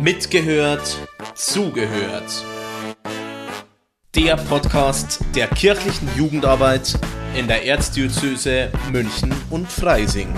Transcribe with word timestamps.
Mitgehört, 0.00 0.96
zugehört. 1.34 2.44
Der 4.14 4.36
Podcast 4.36 5.20
der 5.34 5.46
kirchlichen 5.48 6.08
Jugendarbeit 6.16 6.98
in 7.36 7.46
der 7.46 7.66
Erzdiözese 7.66 8.70
München 8.90 9.32
und 9.50 9.70
Freising. 9.70 10.34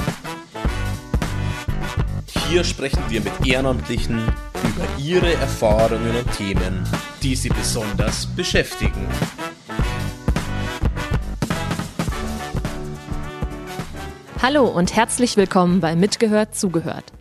Hier 2.48 2.64
sprechen 2.64 3.02
wir 3.08 3.20
mit 3.20 3.46
Ehrenamtlichen 3.46 4.18
über 4.64 4.86
ihre 4.98 5.32
Erfahrungen 5.34 6.16
und 6.16 6.32
Themen, 6.36 6.86
die 7.22 7.36
sie 7.36 7.50
besonders 7.50 8.26
beschäftigen. 8.26 9.06
Hallo 14.42 14.66
und 14.66 14.94
herzlich 14.94 15.36
willkommen 15.36 15.80
bei 15.80 15.94
Mitgehört, 15.96 16.54
zugehört. 16.54 17.12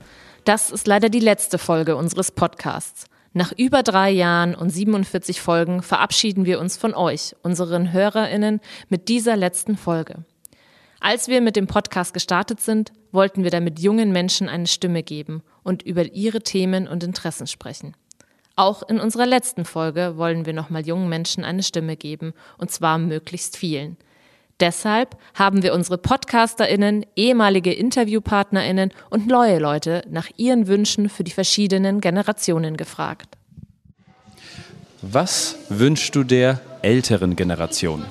Das 0.46 0.72
ist 0.72 0.88
leider 0.88 1.08
die 1.08 1.22
letzte 1.22 1.58
Folge 1.58 1.96
unseres 1.96 2.32
Podcasts. 2.32 3.06
Nach 3.32 3.54
über 3.56 3.82
drei 3.82 4.12
Jahren 4.12 4.56
und 4.56 4.70
47 4.70 5.40
Folgen 5.40 5.82
verabschieden 5.82 6.46
wir 6.46 6.60
uns 6.60 6.76
von 6.76 6.94
euch, 6.94 7.34
unseren 7.44 7.94
HörerInnen, 7.94 8.60
mit 8.90 9.08
dieser 9.08 9.38
letzten 9.38 9.78
Folge. 9.78 10.26
Als 11.00 11.30
wir 11.30 11.40
mit 11.40 11.56
dem 11.56 11.68
Podcast 11.68 12.14
gestartet 12.14 12.60
sind, 12.60 12.92
wollten 13.14 13.44
wir 13.44 13.52
damit 13.52 13.80
jungen 13.80 14.12
Menschen 14.12 14.50
eine 14.50 14.68
Stimme 14.68 15.02
geben 15.02 15.44
und 15.64 15.82
über 15.82 16.14
ihre 16.14 16.42
Themen 16.42 16.90
und 16.90 17.06
Interessen 17.06 17.48
sprechen. 17.48 17.96
Auch 18.58 18.84
in 18.84 19.00
unserer 19.00 19.26
letzten 19.26 19.64
Folge 19.64 20.18
wollen 20.18 20.46
wir 20.46 20.54
nochmal 20.54 20.86
jungen 20.86 21.08
Menschen 21.08 21.46
eine 21.46 21.64
Stimme 21.64 21.96
geben, 21.96 22.34
und 22.58 22.70
zwar 22.70 22.98
möglichst 22.98 23.56
vielen– 23.56 23.96
Deshalb 24.60 25.18
haben 25.34 25.64
wir 25.64 25.74
unsere 25.74 25.98
PodcasterInnen, 25.98 27.06
ehemalige 27.16 27.74
InterviewpartnerInnen 27.74 28.92
und 29.10 29.28
neue 29.28 29.60
Leute 29.60 30.04
nach 30.10 30.30
ihren 30.38 30.68
Wünschen 30.68 31.10
für 31.10 31.24
die 31.24 31.32
verschiedenen 31.32 32.02
Generationen 32.02 32.78
gefragt. 32.78 33.38
Was 35.02 35.58
wünschst 35.68 36.16
du 36.16 36.24
der 36.24 36.62
älteren 36.82 37.36
Generation? 37.36 38.06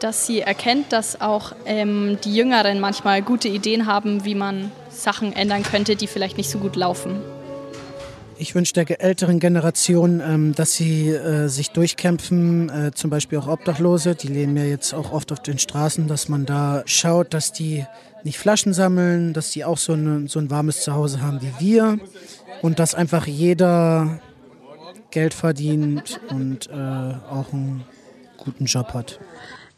Dass 0.00 0.26
sie 0.26 0.40
erkennt, 0.40 0.92
dass 0.92 1.20
auch 1.20 1.52
ähm, 1.64 2.18
die 2.24 2.34
Jüngeren 2.34 2.80
manchmal 2.80 3.22
gute 3.22 3.48
Ideen 3.48 3.86
haben, 3.86 4.24
wie 4.24 4.34
man 4.34 4.70
Sachen 4.90 5.32
ändern 5.32 5.62
könnte, 5.62 5.96
die 5.96 6.08
vielleicht 6.08 6.36
nicht 6.36 6.50
so 6.50 6.58
gut 6.58 6.76
laufen. 6.76 7.20
Ich 8.42 8.56
wünsche 8.56 8.72
der 8.72 9.00
älteren 9.00 9.38
Generation, 9.38 10.20
ähm, 10.20 10.52
dass 10.52 10.72
sie 10.72 11.10
äh, 11.10 11.46
sich 11.46 11.70
durchkämpfen, 11.70 12.70
äh, 12.70 12.90
zum 12.92 13.08
Beispiel 13.08 13.38
auch 13.38 13.46
Obdachlose, 13.46 14.16
die 14.16 14.26
leben 14.26 14.56
ja 14.56 14.64
jetzt 14.64 14.94
auch 14.94 15.12
oft 15.12 15.30
auf 15.30 15.40
den 15.42 15.60
Straßen, 15.60 16.08
dass 16.08 16.28
man 16.28 16.44
da 16.44 16.82
schaut, 16.84 17.34
dass 17.34 17.52
die 17.52 17.86
nicht 18.24 18.40
Flaschen 18.40 18.74
sammeln, 18.74 19.32
dass 19.32 19.52
die 19.52 19.64
auch 19.64 19.78
so, 19.78 19.92
eine, 19.92 20.26
so 20.26 20.40
ein 20.40 20.50
warmes 20.50 20.82
Zuhause 20.82 21.22
haben 21.22 21.40
wie 21.40 21.52
wir 21.64 22.00
und 22.62 22.80
dass 22.80 22.96
einfach 22.96 23.28
jeder 23.28 24.18
Geld 25.12 25.34
verdient 25.34 26.20
und 26.30 26.68
äh, 26.68 26.72
auch 26.72 27.52
einen 27.52 27.84
guten 28.38 28.64
Job 28.64 28.92
hat. 28.92 29.20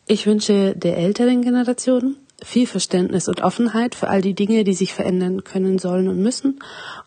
Ich 0.06 0.26
wünsche 0.26 0.74
der 0.74 0.96
älteren 0.96 1.42
Generation, 1.42 2.16
viel 2.42 2.66
Verständnis 2.66 3.28
und 3.28 3.42
Offenheit 3.42 3.94
für 3.94 4.08
all 4.08 4.20
die 4.20 4.34
Dinge, 4.34 4.64
die 4.64 4.74
sich 4.74 4.92
verändern 4.92 5.44
können 5.44 5.78
sollen 5.78 6.08
und 6.08 6.20
müssen 6.20 6.60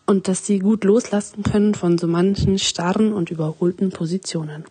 und 0.06 0.28
dass 0.28 0.46
sie 0.46 0.58
gut 0.58 0.84
loslassen 0.84 1.42
können 1.42 1.74
von 1.74 1.98
so 1.98 2.06
manchen 2.06 2.58
starren 2.58 3.12
und 3.12 3.30
überholten 3.30 3.90
Positionen. 3.90 4.64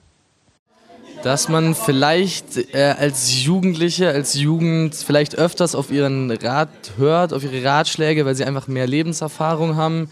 Dass 1.24 1.50
man 1.50 1.74
vielleicht 1.74 2.74
äh, 2.74 2.96
als 2.98 3.44
Jugendliche, 3.44 4.10
als 4.10 4.36
Jugend 4.36 4.96
vielleicht 4.96 5.36
öfters 5.38 5.74
auf 5.74 5.92
ihren 5.92 6.32
Rat 6.32 6.70
hört, 6.98 7.34
auf 7.34 7.44
ihre 7.44 7.64
Ratschläge, 7.64 8.26
weil 8.26 8.36
sie 8.36 8.46
einfach 8.46 8.68
mehr 8.68 8.88
Lebenserfahrung 8.88 9.76
haben 9.76 10.10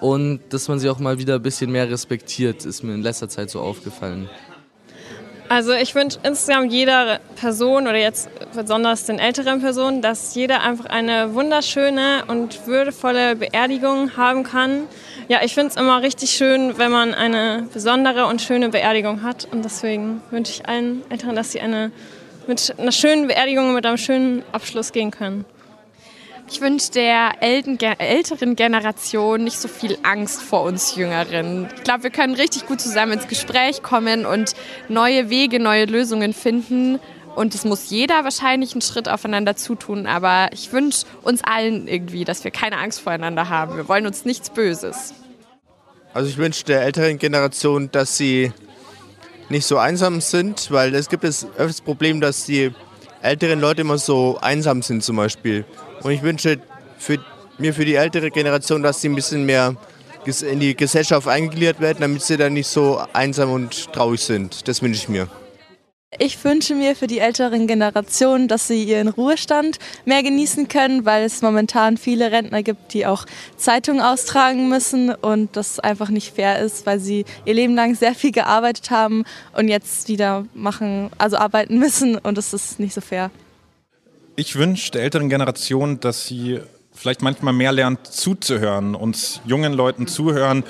und 0.00 0.40
dass 0.50 0.68
man 0.68 0.78
sie 0.78 0.88
auch 0.88 0.98
mal 0.98 1.18
wieder 1.18 1.36
ein 1.36 1.42
bisschen 1.42 1.70
mehr 1.70 1.90
respektiert, 1.90 2.64
ist 2.64 2.82
mir 2.82 2.94
in 2.94 3.02
letzter 3.02 3.28
Zeit 3.28 3.50
so 3.50 3.60
aufgefallen. 3.60 4.28
Also 5.48 5.72
ich 5.72 5.94
wünsche 5.94 6.18
insgesamt 6.22 6.72
jeder 6.72 7.20
Person 7.36 7.84
oder 7.84 7.96
jetzt 7.96 8.28
besonders 8.54 9.06
den 9.06 9.18
älteren 9.18 9.60
Personen, 9.60 10.02
dass 10.02 10.34
jeder 10.34 10.62
einfach 10.62 10.84
eine 10.86 11.32
wunderschöne 11.32 12.24
und 12.26 12.66
würdevolle 12.66 13.34
Beerdigung 13.34 14.16
haben 14.18 14.42
kann. 14.42 14.82
Ja, 15.28 15.40
ich 15.42 15.54
finde 15.54 15.70
es 15.70 15.76
immer 15.76 16.02
richtig 16.02 16.32
schön, 16.32 16.76
wenn 16.76 16.90
man 16.90 17.14
eine 17.14 17.66
besondere 17.72 18.26
und 18.26 18.42
schöne 18.42 18.68
Beerdigung 18.68 19.22
hat. 19.22 19.48
Und 19.50 19.64
deswegen 19.64 20.20
wünsche 20.30 20.52
ich 20.52 20.68
allen 20.68 21.02
Älteren, 21.10 21.34
dass 21.34 21.52
sie 21.52 21.60
eine 21.60 21.92
mit 22.46 22.74
einer 22.78 22.92
schönen 22.92 23.26
Beerdigung, 23.26 23.74
mit 23.74 23.86
einem 23.86 23.98
schönen 23.98 24.42
Abschluss 24.52 24.92
gehen 24.92 25.10
können. 25.10 25.44
Ich 26.50 26.62
wünsche 26.62 26.92
der 26.92 27.42
älteren 27.42 28.56
Generation 28.56 29.44
nicht 29.44 29.58
so 29.58 29.68
viel 29.68 29.98
Angst 30.02 30.42
vor 30.42 30.62
uns 30.62 30.96
Jüngeren. 30.96 31.68
Ich 31.76 31.84
glaube, 31.84 32.04
wir 32.04 32.10
können 32.10 32.34
richtig 32.34 32.66
gut 32.66 32.80
zusammen 32.80 33.12
ins 33.12 33.28
Gespräch 33.28 33.82
kommen 33.82 34.24
und 34.24 34.54
neue 34.88 35.28
Wege, 35.28 35.60
neue 35.60 35.84
Lösungen 35.84 36.32
finden. 36.32 37.00
Und 37.36 37.54
es 37.54 37.64
muss 37.64 37.90
jeder 37.90 38.24
wahrscheinlich 38.24 38.72
einen 38.72 38.80
Schritt 38.80 39.10
aufeinander 39.10 39.56
zutun. 39.56 40.06
Aber 40.06 40.48
ich 40.52 40.72
wünsche 40.72 41.04
uns 41.22 41.44
allen 41.44 41.86
irgendwie, 41.86 42.24
dass 42.24 42.44
wir 42.44 42.50
keine 42.50 42.78
Angst 42.78 43.00
voreinander 43.00 43.50
haben. 43.50 43.76
Wir 43.76 43.86
wollen 43.86 44.06
uns 44.06 44.24
nichts 44.24 44.48
Böses. 44.48 45.12
Also 46.14 46.30
ich 46.30 46.38
wünsche 46.38 46.64
der 46.64 46.80
älteren 46.82 47.18
Generation, 47.18 47.90
dass 47.92 48.16
sie 48.16 48.52
nicht 49.50 49.66
so 49.66 49.76
einsam 49.76 50.22
sind, 50.22 50.70
weil 50.70 50.94
es 50.94 51.10
gibt 51.10 51.24
das, 51.24 51.46
das 51.58 51.82
Problem, 51.82 52.22
dass 52.22 52.46
die 52.46 52.72
älteren 53.20 53.60
Leute 53.60 53.82
immer 53.82 53.98
so 53.98 54.38
einsam 54.40 54.80
sind 54.80 55.04
zum 55.04 55.16
Beispiel. 55.16 55.66
Und 56.02 56.10
ich 56.12 56.22
wünsche 56.22 56.60
für, 56.98 57.18
mir 57.58 57.74
für 57.74 57.84
die 57.84 57.94
ältere 57.94 58.30
Generation, 58.30 58.82
dass 58.82 59.00
sie 59.00 59.08
ein 59.08 59.14
bisschen 59.14 59.44
mehr 59.44 59.76
in 60.42 60.60
die 60.60 60.76
Gesellschaft 60.76 61.26
eingegliedert 61.26 61.80
werden, 61.80 61.98
damit 62.00 62.22
sie 62.22 62.36
dann 62.36 62.52
nicht 62.52 62.68
so 62.68 63.00
einsam 63.12 63.50
und 63.50 63.92
traurig 63.92 64.20
sind. 64.20 64.68
Das 64.68 64.82
wünsche 64.82 65.02
ich 65.02 65.08
mir. 65.08 65.28
Ich 66.18 66.42
wünsche 66.42 66.74
mir 66.74 66.96
für 66.96 67.06
die 67.06 67.18
älteren 67.18 67.66
Generationen, 67.66 68.48
dass 68.48 68.66
sie 68.66 68.82
ihren 68.82 69.08
Ruhestand 69.08 69.78
mehr 70.06 70.22
genießen 70.22 70.68
können, 70.68 71.04
weil 71.04 71.22
es 71.24 71.42
momentan 71.42 71.98
viele 71.98 72.32
Rentner 72.32 72.62
gibt, 72.62 72.94
die 72.94 73.04
auch 73.04 73.26
Zeitungen 73.58 74.00
austragen 74.00 74.70
müssen 74.70 75.14
und 75.14 75.54
das 75.54 75.78
einfach 75.78 76.08
nicht 76.08 76.34
fair 76.34 76.60
ist, 76.60 76.86
weil 76.86 76.98
sie 76.98 77.26
ihr 77.44 77.52
Leben 77.52 77.74
lang 77.74 77.94
sehr 77.94 78.14
viel 78.14 78.32
gearbeitet 78.32 78.90
haben 78.90 79.24
und 79.54 79.68
jetzt 79.68 80.08
wieder 80.08 80.46
machen, 80.54 81.10
also 81.18 81.36
arbeiten 81.36 81.78
müssen 81.78 82.16
und 82.16 82.38
das 82.38 82.54
ist 82.54 82.80
nicht 82.80 82.94
so 82.94 83.02
fair. 83.02 83.30
Ich 84.40 84.54
wünsche 84.54 84.92
der 84.92 85.02
älteren 85.02 85.28
Generation, 85.28 85.98
dass 85.98 86.26
sie 86.26 86.60
vielleicht 86.92 87.22
manchmal 87.22 87.52
mehr 87.52 87.72
lernt 87.72 88.06
zuzuhören, 88.06 88.94
uns 88.94 89.40
jungen 89.44 89.72
Leuten 89.72 90.06
zuhören 90.06 90.62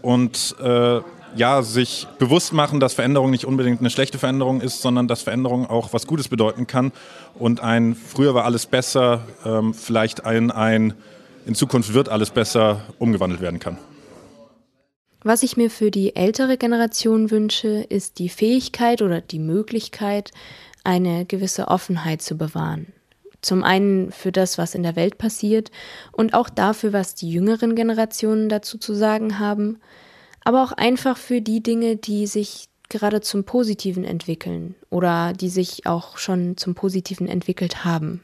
und 0.00 0.54
äh, 0.62 1.00
ja, 1.34 1.62
sich 1.62 2.06
bewusst 2.20 2.52
machen, 2.52 2.78
dass 2.78 2.94
Veränderung 2.94 3.32
nicht 3.32 3.46
unbedingt 3.46 3.80
eine 3.80 3.90
schlechte 3.90 4.18
Veränderung 4.18 4.60
ist, 4.60 4.80
sondern 4.80 5.08
dass 5.08 5.22
Veränderung 5.22 5.68
auch 5.68 5.92
was 5.92 6.06
Gutes 6.06 6.28
bedeuten 6.28 6.68
kann 6.68 6.92
und 7.36 7.58
ein 7.58 7.96
früher 7.96 8.32
war 8.34 8.44
alles 8.44 8.66
besser, 8.66 9.26
ähm, 9.44 9.74
vielleicht 9.74 10.24
ein, 10.24 10.52
ein 10.52 10.94
in 11.46 11.56
Zukunft 11.56 11.92
wird 11.92 12.08
alles 12.08 12.30
besser 12.30 12.84
umgewandelt 13.00 13.40
werden 13.40 13.58
kann. 13.58 13.76
Was 15.24 15.42
ich 15.42 15.56
mir 15.56 15.70
für 15.70 15.90
die 15.90 16.14
ältere 16.14 16.56
Generation 16.56 17.32
wünsche, 17.32 17.84
ist 17.88 18.20
die 18.20 18.28
Fähigkeit 18.28 19.02
oder 19.02 19.20
die 19.20 19.40
Möglichkeit, 19.40 20.30
eine 20.84 21.24
gewisse 21.24 21.66
Offenheit 21.66 22.22
zu 22.22 22.36
bewahren. 22.36 22.86
Zum 23.42 23.64
einen 23.64 24.12
für 24.12 24.32
das, 24.32 24.58
was 24.58 24.74
in 24.74 24.82
der 24.82 24.96
Welt 24.96 25.18
passiert 25.18 25.70
und 26.12 26.34
auch 26.34 26.50
dafür, 26.50 26.92
was 26.92 27.14
die 27.14 27.30
jüngeren 27.30 27.74
Generationen 27.74 28.48
dazu 28.48 28.78
zu 28.78 28.94
sagen 28.94 29.38
haben, 29.38 29.78
aber 30.44 30.62
auch 30.62 30.72
einfach 30.72 31.16
für 31.16 31.40
die 31.40 31.62
Dinge, 31.62 31.96
die 31.96 32.26
sich 32.26 32.66
gerade 32.88 33.20
zum 33.20 33.44
Positiven 33.44 34.04
entwickeln 34.04 34.74
oder 34.90 35.32
die 35.32 35.48
sich 35.48 35.86
auch 35.86 36.18
schon 36.18 36.56
zum 36.56 36.74
Positiven 36.74 37.28
entwickelt 37.28 37.84
haben. 37.84 38.22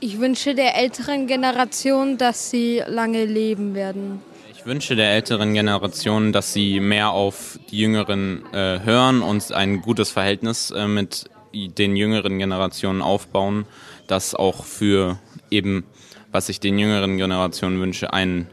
Ich 0.00 0.18
wünsche 0.18 0.54
der 0.54 0.76
älteren 0.76 1.26
Generation, 1.26 2.16
dass 2.16 2.50
sie 2.50 2.82
lange 2.86 3.24
leben 3.24 3.74
werden. 3.74 4.20
Ich 4.52 4.66
wünsche 4.66 4.96
der 4.96 5.12
älteren 5.12 5.54
Generation, 5.54 6.32
dass 6.32 6.52
sie 6.52 6.80
mehr 6.80 7.10
auf 7.10 7.58
die 7.70 7.78
Jüngeren 7.78 8.44
äh, 8.52 8.80
hören 8.82 9.22
und 9.22 9.52
ein 9.52 9.80
gutes 9.80 10.10
Verhältnis 10.10 10.70
äh, 10.70 10.86
mit 10.86 11.30
den 11.52 11.96
jüngeren 11.96 12.38
Generationen 12.38 13.02
aufbauen, 13.02 13.66
dass 14.06 14.34
auch 14.34 14.64
für 14.64 15.18
eben, 15.50 15.84
was 16.32 16.48
ich 16.48 16.60
den 16.60 16.78
jüngeren 16.78 17.16
Generationen 17.16 17.80
wünsche, 17.80 18.12
eine 18.12 18.46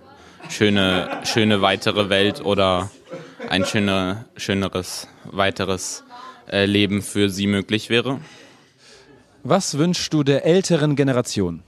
schöne, 0.49 1.21
schöne 1.23 1.61
weitere 1.61 2.09
Welt 2.09 2.44
oder 2.44 2.89
ein 3.49 3.65
schöner, 3.65 4.25
schöneres 4.35 5.07
weiteres 5.23 6.03
äh, 6.49 6.65
Leben 6.65 7.01
für 7.01 7.29
sie 7.29 7.47
möglich 7.47 7.89
wäre. 7.89 8.19
Was 9.44 9.77
wünschst 9.77 10.13
du 10.13 10.23
der 10.23 10.45
älteren 10.45 10.95
Generation? 10.95 11.63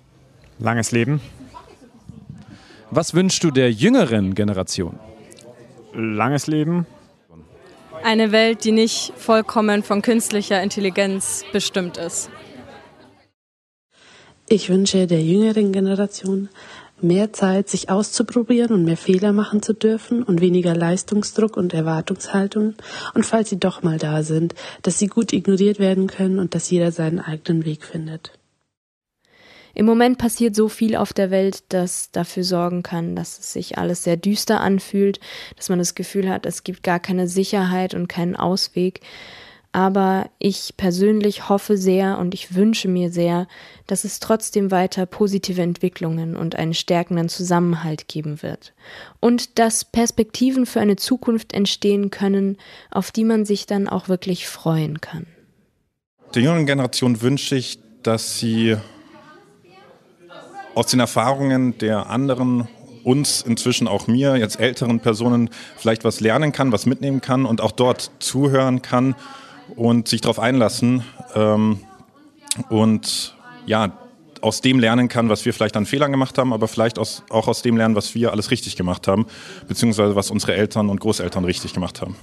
Langes 0.58 0.92
Leben. 0.92 1.22
Was 2.92 3.14
wünschst 3.14 3.44
du 3.44 3.52
der 3.52 3.72
jüngeren 3.72 4.36
Generation? 4.36 5.00
Langes 5.94 6.48
Leben. 6.48 6.86
Eine 8.04 8.32
Welt, 8.32 8.64
die 8.64 8.72
nicht 8.72 9.14
vollkommen 9.18 9.84
von 9.84 10.02
künstlicher 10.02 10.62
Intelligenz 10.64 11.44
bestimmt 11.52 11.98
ist. 11.98 12.30
Ich 14.48 14.70
wünsche 14.70 15.06
der 15.06 15.22
jüngeren 15.22 15.72
Generation 15.72 16.50
mehr 17.02 17.34
Zeit, 17.34 17.70
sich 17.70 17.90
auszuprobieren 17.90 18.74
und 18.74 18.84
mehr 18.84 18.98
Fehler 18.98 19.32
machen 19.32 19.62
zu 19.62 19.74
dürfen 19.74 20.24
und 20.24 20.42
weniger 20.42 20.76
Leistungsdruck 20.76 21.56
und 21.56 21.74
Erwartungshaltung. 21.74 22.76
Und 23.14 23.26
falls 23.26 23.50
sie 23.50 23.60
doch 23.60 23.84
mal 23.84 23.98
da 23.98 24.24
sind, 24.24 24.56
dass 24.82 24.98
sie 25.00 25.08
gut 25.08 25.34
ignoriert 25.34 25.80
werden 25.80 26.08
können 26.08 26.40
und 26.40 26.56
dass 26.56 26.70
jeder 26.70 26.92
seinen 26.92 27.20
eigenen 27.20 27.66
Weg 27.66 27.84
findet. 27.84 28.39
Im 29.80 29.86
Moment 29.86 30.18
passiert 30.18 30.58
so 30.58 30.68
viel 30.68 30.98
auf 30.98 31.14
der 31.14 31.32
Welt, 31.32 31.64
das 31.70 32.12
dafür 32.12 32.44
sorgen 32.44 32.84
kann, 32.84 33.16
dass 33.16 33.40
es 33.40 33.54
sich 33.54 33.78
alles 33.78 34.04
sehr 34.04 34.18
düster 34.18 34.60
anfühlt, 34.60 35.22
dass 35.56 35.70
man 35.70 35.80
das 35.80 35.96
Gefühl 35.96 36.28
hat, 36.28 36.46
es 36.46 36.66
gibt 36.66 36.84
gar 36.84 37.00
keine 37.00 37.30
Sicherheit 37.30 37.94
und 37.94 38.10
keinen 38.10 38.36
Ausweg. 38.36 39.00
Aber 39.72 40.30
ich 40.38 40.74
persönlich 40.76 41.48
hoffe 41.48 41.78
sehr 41.78 42.18
und 42.18 42.34
ich 42.34 42.56
wünsche 42.56 42.90
mir 42.90 43.10
sehr, 43.10 43.48
dass 43.88 44.04
es 44.04 44.20
trotzdem 44.20 44.70
weiter 44.70 45.06
positive 45.06 45.62
Entwicklungen 45.62 46.36
und 46.36 46.58
einen 46.58 46.74
stärkenden 46.74 47.30
Zusammenhalt 47.30 48.10
geben 48.10 48.42
wird. 48.42 48.74
Und 49.22 49.60
dass 49.60 49.86
Perspektiven 49.86 50.66
für 50.66 50.82
eine 50.82 50.98
Zukunft 50.98 51.54
entstehen 51.54 52.10
können, 52.10 52.58
auf 52.92 53.12
die 53.12 53.24
man 53.24 53.46
sich 53.46 53.66
dann 53.66 53.88
auch 53.88 54.10
wirklich 54.10 54.46
freuen 54.46 55.00
kann. 55.00 55.26
Der 56.36 56.42
jüngeren 56.42 56.66
Generation 56.66 57.22
wünsche 57.22 57.56
ich, 57.56 57.80
dass 58.04 58.40
sie 58.40 58.76
aus 60.80 60.88
den 60.88 61.02
Erfahrungen 61.02 61.78
der 61.78 62.10
anderen 62.10 62.70
uns 63.04 63.42
inzwischen 63.42 63.86
auch 63.86 64.08
mir, 64.08 64.38
jetzt 64.38 64.62
älteren 64.62 65.02
Personen, 65.02 65.50
vielleicht 65.78 66.06
was 66.06 66.22
lernen 66.22 66.54
kann, 66.54 66.72
was 66.72 66.86
mitnehmen 66.86 67.20
kann 67.20 67.46
und 67.46 67.60
auch 67.60 67.74
dort 67.74 68.12
zuhören 68.20 68.82
kann 68.82 69.16
und 69.76 70.08
sich 70.08 70.22
darauf 70.22 70.40
einlassen 70.40 71.04
ähm, 71.36 71.82
und 72.70 73.36
ja, 73.66 73.92
aus 74.40 74.62
dem 74.62 74.80
lernen 74.80 75.10
kann, 75.10 75.28
was 75.28 75.44
wir 75.44 75.54
vielleicht 75.54 75.76
an 75.76 75.86
Fehlern 75.86 76.12
gemacht 76.12 76.38
haben, 76.38 76.54
aber 76.54 76.70
vielleicht 76.70 76.98
aus, 76.98 77.24
auch 77.30 77.50
aus 77.50 77.62
dem 77.62 77.76
lernen, 77.76 77.96
was 77.96 78.16
wir 78.16 78.32
alles 78.32 78.50
richtig 78.50 78.78
gemacht 78.78 79.06
haben, 79.10 79.26
beziehungsweise 79.68 80.16
was 80.16 80.32
unsere 80.32 80.56
Eltern 80.56 80.88
und 80.88 81.02
Großeltern 81.02 81.44
richtig 81.44 81.74
gemacht 81.74 82.02
haben. 82.02 82.16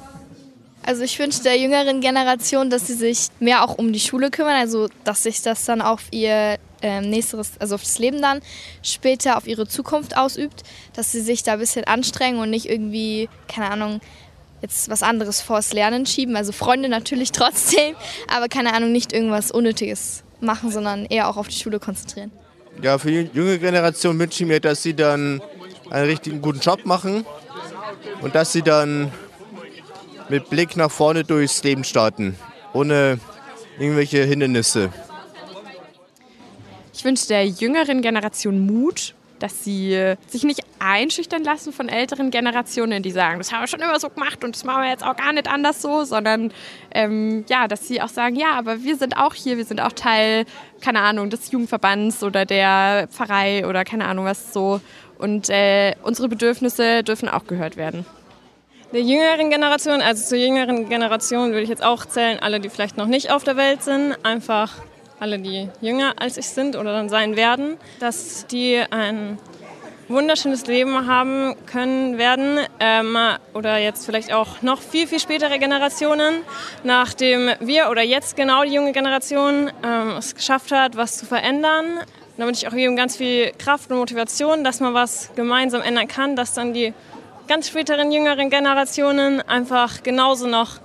Also 0.82 1.02
ich 1.02 1.18
wünsche 1.18 1.42
der 1.42 1.58
jüngeren 1.58 2.00
Generation, 2.00 2.70
dass 2.70 2.86
sie 2.86 2.94
sich 2.94 3.28
mehr 3.38 3.64
auch 3.64 3.76
um 3.76 3.92
die 3.92 4.00
Schule 4.00 4.30
kümmern, 4.30 4.54
also 4.54 4.88
dass 5.04 5.24
sich 5.24 5.42
das 5.42 5.66
dann 5.66 5.82
auf 5.82 6.04
ihr 6.10 6.58
ähm, 6.82 7.10
nächstes, 7.10 7.52
also 7.58 7.74
auf 7.74 7.82
das 7.82 7.98
Leben 7.98 8.20
dann 8.20 8.40
später, 8.82 9.36
auf 9.36 9.46
ihre 9.46 9.66
Zukunft 9.66 10.16
ausübt, 10.16 10.62
dass 10.94 11.12
sie 11.12 11.20
sich 11.20 11.42
da 11.42 11.54
ein 11.54 11.58
bisschen 11.58 11.84
anstrengen 11.84 12.38
und 12.38 12.50
nicht 12.50 12.66
irgendwie, 12.66 13.28
keine 13.48 13.70
Ahnung, 13.70 14.00
jetzt 14.62 14.88
was 14.88 15.02
anderes 15.02 15.40
vors 15.40 15.72
Lernen 15.72 16.06
schieben. 16.06 16.36
Also 16.36 16.52
Freunde 16.52 16.88
natürlich 16.88 17.32
trotzdem, 17.32 17.94
aber 18.34 18.48
keine 18.48 18.74
Ahnung, 18.74 18.92
nicht 18.92 19.12
irgendwas 19.12 19.50
Unnötiges 19.50 20.22
machen, 20.40 20.70
sondern 20.70 21.06
eher 21.06 21.28
auch 21.28 21.36
auf 21.36 21.48
die 21.48 21.56
Schule 21.56 21.78
konzentrieren. 21.78 22.30
Ja, 22.82 22.98
für 22.98 23.10
die 23.10 23.30
junge 23.32 23.58
Generation 23.58 24.18
wünsche 24.18 24.42
ich 24.42 24.48
mir, 24.48 24.60
dass 24.60 24.82
sie 24.82 24.94
dann 24.94 25.40
einen 25.90 26.06
richtigen 26.06 26.42
guten 26.42 26.60
Job 26.60 26.84
machen 26.84 27.24
und 28.20 28.34
dass 28.34 28.52
sie 28.52 28.62
dann 28.62 29.10
mit 30.28 30.50
Blick 30.50 30.76
nach 30.76 30.90
vorne 30.90 31.24
durchs 31.24 31.62
Leben 31.62 31.84
starten, 31.84 32.36
ohne 32.72 33.18
irgendwelche 33.78 34.24
Hindernisse. 34.24 34.90
Ich 37.06 37.08
wünsche 37.08 37.28
der 37.28 37.46
jüngeren 37.46 38.02
Generation 38.02 38.66
Mut, 38.66 39.14
dass 39.38 39.62
sie 39.62 40.16
sich 40.26 40.42
nicht 40.42 40.62
einschüchtern 40.80 41.44
lassen 41.44 41.72
von 41.72 41.88
älteren 41.88 42.32
Generationen, 42.32 43.00
die 43.04 43.12
sagen, 43.12 43.38
das 43.38 43.52
haben 43.52 43.60
wir 43.60 43.68
schon 43.68 43.78
immer 43.78 44.00
so 44.00 44.10
gemacht 44.10 44.42
und 44.42 44.56
das 44.56 44.64
machen 44.64 44.82
wir 44.82 44.90
jetzt 44.90 45.04
auch 45.04 45.14
gar 45.14 45.32
nicht 45.32 45.46
anders 45.48 45.80
so, 45.80 46.02
sondern 46.02 46.52
ähm, 46.90 47.44
ja, 47.48 47.68
dass 47.68 47.86
sie 47.86 48.02
auch 48.02 48.08
sagen, 48.08 48.34
ja, 48.34 48.54
aber 48.58 48.82
wir 48.82 48.96
sind 48.96 49.16
auch 49.16 49.34
hier, 49.34 49.56
wir 49.56 49.64
sind 49.64 49.80
auch 49.80 49.92
Teil, 49.92 50.46
keine 50.80 50.98
Ahnung, 50.98 51.30
des 51.30 51.52
Jugendverbands 51.52 52.24
oder 52.24 52.44
der 52.44 53.06
Pfarrei 53.12 53.64
oder 53.68 53.84
keine 53.84 54.06
Ahnung 54.06 54.24
was 54.24 54.52
so 54.52 54.80
und 55.16 55.48
äh, 55.48 55.94
unsere 56.02 56.28
Bedürfnisse 56.28 57.04
dürfen 57.04 57.28
auch 57.28 57.46
gehört 57.46 57.76
werden. 57.76 58.04
Der 58.92 59.02
jüngeren 59.02 59.50
Generation, 59.50 60.00
also 60.00 60.24
zur 60.24 60.38
jüngeren 60.38 60.88
Generation 60.88 61.50
würde 61.50 61.62
ich 61.62 61.68
jetzt 61.68 61.84
auch 61.84 62.04
zählen, 62.04 62.40
alle, 62.40 62.58
die 62.58 62.68
vielleicht 62.68 62.96
noch 62.96 63.06
nicht 63.06 63.30
auf 63.30 63.44
der 63.44 63.56
Welt 63.56 63.84
sind, 63.84 64.16
einfach 64.24 64.72
alle, 65.18 65.38
die 65.38 65.68
jünger 65.80 66.14
als 66.16 66.36
ich 66.36 66.48
sind 66.48 66.76
oder 66.76 66.92
dann 66.92 67.08
sein 67.08 67.36
werden, 67.36 67.76
dass 68.00 68.46
die 68.46 68.82
ein 68.90 69.38
wunderschönes 70.08 70.66
Leben 70.66 71.06
haben 71.06 71.56
können 71.66 72.16
werden 72.18 72.60
ähm, 72.78 73.16
oder 73.54 73.78
jetzt 73.78 74.06
vielleicht 74.06 74.32
auch 74.32 74.62
noch 74.62 74.80
viel, 74.80 75.06
viel 75.06 75.18
spätere 75.18 75.58
Generationen, 75.58 76.42
nachdem 76.84 77.50
wir 77.60 77.90
oder 77.90 78.02
jetzt 78.02 78.36
genau 78.36 78.62
die 78.62 78.72
junge 78.72 78.92
Generation 78.92 79.70
ähm, 79.84 80.16
es 80.18 80.34
geschafft 80.34 80.70
hat, 80.70 80.96
was 80.96 81.18
zu 81.18 81.26
verändern. 81.26 82.00
Da 82.36 82.46
wünsche 82.46 82.66
ich 82.66 82.68
auch 82.72 82.76
jedem 82.76 82.96
ganz 82.96 83.16
viel 83.16 83.50
Kraft 83.58 83.90
und 83.90 83.98
Motivation, 83.98 84.62
dass 84.62 84.80
man 84.80 84.94
was 84.94 85.30
gemeinsam 85.34 85.82
ändern 85.82 86.06
kann, 86.06 86.36
dass 86.36 86.52
dann 86.52 86.74
die 86.74 86.92
ganz 87.48 87.68
späteren 87.68 88.12
jüngeren 88.12 88.50
Generationen 88.50 89.40
einfach 89.40 90.02
genauso 90.02 90.46
noch 90.46 90.80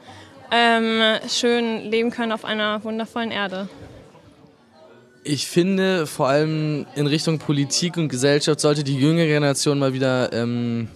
ähm, 0.51 1.01
schön 1.27 1.89
leben 1.91 2.11
können 2.11 2.31
auf 2.31 2.45
einer 2.45 2.83
wundervollen 2.83 3.31
Erde. 3.31 3.69
Ich 5.23 5.45
finde, 5.45 6.07
vor 6.07 6.29
allem 6.29 6.87
in 6.95 7.05
Richtung 7.05 7.37
Politik 7.37 7.95
und 7.97 8.09
Gesellschaft 8.09 8.59
sollte 8.59 8.83
die 8.83 8.97
jüngere 8.97 9.27
Generation 9.27 9.77
mal 9.77 9.93
wieder 9.93 10.33
ähm, 10.33 10.87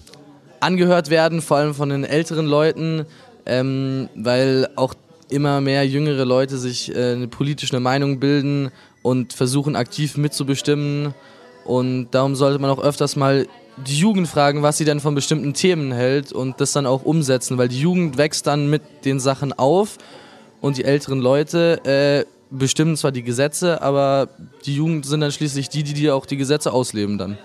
angehört 0.60 1.12
werden, 1.12 1.44
vor 1.44 1.58
allem 1.58 1.76
von 1.76 1.90
den 1.90 2.04
älteren 2.04 2.48
Leuten, 2.48 3.06
ähm, 3.46 4.10
weil 4.16 4.68
auch 4.78 4.96
immer 5.30 5.62
mehr 5.62 5.86
jüngere 5.86 6.26
Leute 6.26 6.58
sich 6.58 6.96
äh, 6.96 7.14
eine 7.14 7.28
politische 7.28 7.80
Meinung 7.80 8.20
bilden 8.20 8.72
und 9.04 9.34
versuchen 9.34 9.76
aktiv 9.76 10.18
mitzubestimmen. 10.18 11.14
Und 11.64 12.10
darum 12.12 12.36
sollte 12.36 12.58
man 12.58 12.72
auch 12.72 12.82
öfters 12.82 13.16
mal 13.16 13.48
die 13.78 14.00
Jugend 14.00 14.28
fragen, 14.28 14.64
was 14.64 14.78
sie 14.78 14.86
denn 14.86 15.00
von 15.02 15.14
bestimmten 15.14 15.54
Themen 15.54 15.92
hält 15.92 16.32
und 16.32 16.60
das 16.62 16.72
dann 16.72 16.88
auch 16.88 17.04
umsetzen, 17.04 17.60
weil 17.60 17.68
die 17.68 17.82
Jugend 17.82 18.18
wächst 18.18 18.48
dann 18.48 18.70
mit 18.72 18.82
den 19.04 19.20
Sachen 19.20 19.54
auf 19.54 19.98
und 20.62 20.78
die 20.78 20.86
älteren 20.86 21.20
Leute 21.20 21.86
äh, 21.86 22.35
bestimmen 22.58 22.98
zwar 22.98 23.12
die 23.12 23.24
Gesetze, 23.24 23.82
aber 23.82 24.30
die 24.66 24.76
Jugend 24.76 25.06
sind 25.06 25.22
dann 25.22 25.32
schließlich 25.32 25.70
die, 25.70 25.84
die, 25.84 25.94
die 25.94 26.12
auch 26.12 26.26
die 26.26 26.38
Gesetze 26.38 26.72
ausleben 26.72 27.18
dann. 27.18 27.38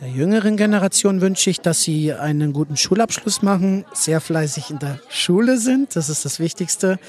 Der 0.00 0.08
jüngeren 0.08 0.56
Generation 0.56 1.20
wünsche 1.20 1.50
ich, 1.50 1.60
dass 1.60 1.82
sie 1.82 2.12
einen 2.12 2.52
guten 2.52 2.76
Schulabschluss 2.76 3.42
machen, 3.42 3.84
sehr 3.92 4.20
fleißig 4.20 4.70
in 4.70 4.78
der 4.78 5.00
Schule 5.08 5.58
sind. 5.58 5.96
Das 5.96 6.08
ist 6.08 6.24
das 6.24 6.38
Wichtigste. 6.38 7.00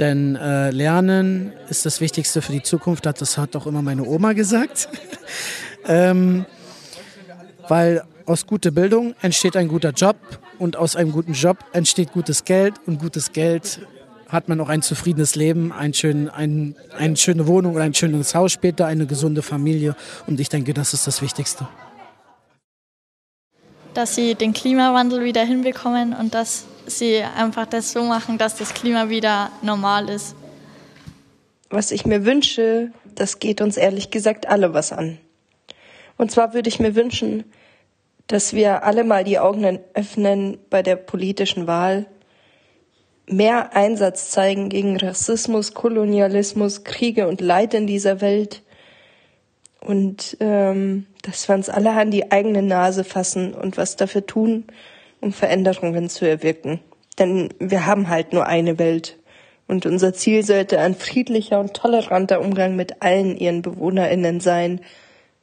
Denn 0.00 0.34
äh, 0.34 0.70
Lernen 0.70 1.52
ist 1.68 1.86
das 1.86 2.00
Wichtigste 2.00 2.42
für 2.42 2.50
die 2.50 2.62
Zukunft. 2.62 3.06
Das 3.06 3.38
hat 3.38 3.54
auch 3.54 3.68
immer 3.68 3.82
meine 3.82 4.04
Oma 4.04 4.32
gesagt. 4.32 4.88
ähm, 5.86 6.44
weil 7.68 8.02
aus 8.26 8.46
guter 8.46 8.72
Bildung 8.72 9.14
entsteht 9.22 9.56
ein 9.56 9.68
guter 9.68 9.90
Job 9.90 10.16
und 10.58 10.76
aus 10.76 10.96
einem 10.96 11.12
guten 11.12 11.34
Job 11.34 11.58
entsteht 11.72 12.12
gutes 12.12 12.44
Geld 12.44 12.74
und 12.86 12.98
gutes 12.98 13.32
Geld 13.32 13.80
hat 14.28 14.48
man 14.48 14.60
auch 14.60 14.68
ein 14.68 14.82
zufriedenes 14.82 15.34
Leben, 15.34 15.72
ein 15.72 15.94
schön, 15.94 16.28
ein, 16.28 16.76
eine 16.96 17.16
schöne 17.16 17.46
Wohnung 17.46 17.74
oder 17.74 17.84
ein 17.84 17.94
schönes 17.94 18.34
Haus 18.34 18.52
später, 18.52 18.86
eine 18.86 19.06
gesunde 19.06 19.42
Familie. 19.42 19.96
Und 20.26 20.40
ich 20.40 20.48
denke, 20.48 20.74
das 20.74 20.94
ist 20.94 21.06
das 21.06 21.22
Wichtigste. 21.22 21.68
Dass 23.94 24.14
sie 24.14 24.34
den 24.34 24.52
Klimawandel 24.52 25.24
wieder 25.24 25.44
hinbekommen 25.44 26.14
und 26.14 26.34
dass 26.34 26.64
sie 26.86 27.22
einfach 27.22 27.66
das 27.66 27.92
so 27.92 28.02
machen, 28.04 28.38
dass 28.38 28.56
das 28.56 28.74
Klima 28.74 29.08
wieder 29.08 29.50
normal 29.62 30.08
ist. 30.08 30.34
Was 31.70 31.90
ich 31.90 32.04
mir 32.04 32.24
wünsche, 32.24 32.92
das 33.14 33.38
geht 33.38 33.60
uns 33.60 33.76
ehrlich 33.76 34.10
gesagt 34.10 34.48
alle 34.48 34.74
was 34.74 34.92
an. 34.92 35.18
Und 36.16 36.30
zwar 36.30 36.54
würde 36.54 36.68
ich 36.68 36.78
mir 36.78 36.94
wünschen, 36.94 37.44
dass 38.26 38.52
wir 38.52 38.84
alle 38.84 39.04
mal 39.04 39.24
die 39.24 39.38
Augen 39.38 39.78
öffnen 39.94 40.58
bei 40.70 40.82
der 40.82 40.96
politischen 40.96 41.66
Wahl 41.66 42.06
mehr 43.26 43.74
Einsatz 43.74 44.30
zeigen 44.30 44.68
gegen 44.68 44.96
Rassismus, 44.96 45.74
Kolonialismus, 45.74 46.84
Kriege 46.84 47.26
und 47.26 47.40
Leid 47.40 47.74
in 47.74 47.86
dieser 47.86 48.20
Welt. 48.20 48.62
Und 49.80 50.36
ähm, 50.40 51.06
dass 51.22 51.48
wir 51.48 51.54
uns 51.54 51.68
alle 51.68 51.92
an 51.92 52.10
die 52.10 52.30
eigene 52.30 52.62
Nase 52.62 53.04
fassen 53.04 53.54
und 53.54 53.76
was 53.76 53.96
dafür 53.96 54.26
tun, 54.26 54.64
um 55.20 55.32
Veränderungen 55.32 56.08
zu 56.08 56.28
erwirken. 56.28 56.80
Denn 57.18 57.52
wir 57.58 57.86
haben 57.86 58.08
halt 58.08 58.32
nur 58.32 58.46
eine 58.46 58.78
Welt. 58.78 59.18
Und 59.66 59.86
unser 59.86 60.12
Ziel 60.12 60.42
sollte 60.44 60.78
ein 60.78 60.94
friedlicher 60.94 61.58
und 61.60 61.74
toleranter 61.74 62.40
Umgang 62.40 62.76
mit 62.76 63.02
allen 63.02 63.36
ihren 63.36 63.62
BewohnerInnen 63.62 64.40
sein, 64.40 64.80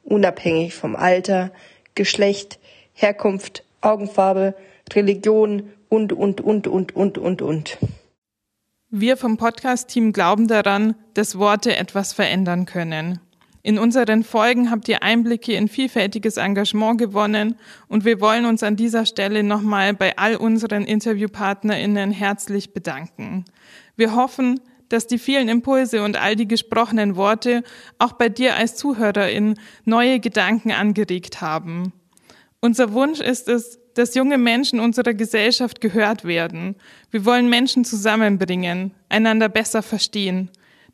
unabhängig 0.04 0.74
vom 0.74 0.94
Alter, 0.94 1.50
Geschlecht, 1.94 2.58
Herkunft, 2.94 3.64
Augenfarbe, 3.82 4.54
Religion 4.92 5.70
und, 5.88 6.12
und, 6.12 6.40
und, 6.40 6.66
und, 6.66 6.96
und, 6.96 7.18
und, 7.18 7.42
und. 7.42 7.78
Wir 8.88 9.16
vom 9.16 9.36
Podcast-Team 9.36 10.12
glauben 10.12 10.48
daran, 10.48 10.94
dass 11.14 11.38
Worte 11.38 11.76
etwas 11.76 12.12
verändern 12.12 12.66
können. 12.66 13.20
In 13.64 13.78
unseren 13.78 14.24
Folgen 14.24 14.70
habt 14.70 14.88
ihr 14.88 15.04
Einblicke 15.04 15.54
in 15.54 15.68
vielfältiges 15.68 16.36
Engagement 16.36 16.98
gewonnen 16.98 17.54
und 17.86 18.04
wir 18.04 18.20
wollen 18.20 18.44
uns 18.44 18.64
an 18.64 18.74
dieser 18.74 19.06
Stelle 19.06 19.44
nochmal 19.44 19.94
bei 19.94 20.16
all 20.18 20.34
unseren 20.36 20.84
InterviewpartnerInnen 20.84 22.10
herzlich 22.10 22.74
bedanken. 22.74 23.44
Wir 23.96 24.16
hoffen, 24.16 24.60
dass 24.88 25.06
die 25.06 25.18
vielen 25.18 25.48
Impulse 25.48 26.02
und 26.02 26.20
all 26.20 26.34
die 26.34 26.48
gesprochenen 26.48 27.14
Worte 27.16 27.62
auch 27.98 28.12
bei 28.12 28.28
dir 28.28 28.56
als 28.56 28.76
Zuhörerin 28.76 29.54
neue 29.84 30.18
Gedanken 30.18 30.72
angeregt 30.72 31.40
haben. 31.40 31.92
Unser 32.64 32.92
Wunsch 32.92 33.18
ist 33.18 33.48
es, 33.48 33.80
dass 33.94 34.14
junge 34.14 34.38
Menschen 34.38 34.78
unserer 34.78 35.14
Gesellschaft 35.14 35.80
gehört 35.80 36.24
werden. 36.24 36.76
Wir 37.10 37.24
wollen 37.24 37.50
Menschen 37.50 37.84
zusammenbringen, 37.84 38.94
einander 39.08 39.48
besser 39.48 39.82
verstehen, 39.82 40.48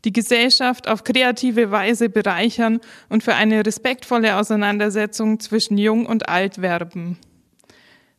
die 0.07 0.13
Gesellschaft 0.15 0.89
auf 0.89 1.05
kreative 1.05 1.71
Weise 1.71 2.09
bereichern 2.09 2.81
und 3.11 3.23
für 3.23 3.35
eine 3.35 3.67
respektvolle 3.67 4.37
Auseinandersetzung 4.37 5.41
zwischen 5.41 5.77
Jung 5.77 6.07
und 6.07 6.31
Alt 6.31 6.63
werben. 6.63 7.19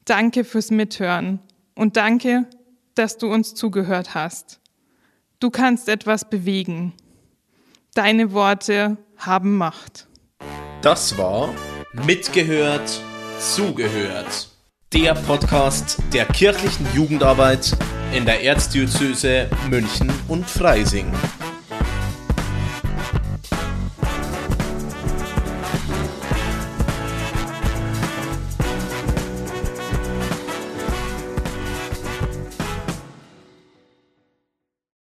Danke 0.05 0.43
fürs 0.43 0.69
Mithören 0.69 1.39
und 1.73 1.97
danke, 1.97 2.45
dass 2.93 3.17
du 3.17 3.33
uns 3.33 3.55
zugehört 3.55 4.13
hast. 4.13 4.59
Du 5.39 5.49
kannst 5.49 5.89
etwas 5.89 6.29
bewegen. 6.29 6.93
Deine 7.95 8.31
Worte 8.31 8.97
haben 9.17 9.57
Macht. 9.57 10.07
Das 10.83 11.17
war 11.17 11.51
Mitgehört, 12.05 13.01
zugehört. 13.39 14.49
Der 14.93 15.13
Podcast 15.13 15.97
der 16.13 16.25
kirchlichen 16.25 16.85
Jugendarbeit 16.93 17.71
in 18.13 18.25
der 18.25 18.43
Erzdiözese 18.43 19.47
München 19.69 20.11
und 20.27 20.45
Freising. 20.45 21.11